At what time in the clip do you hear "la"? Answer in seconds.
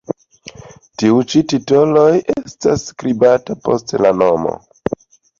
4.05-4.13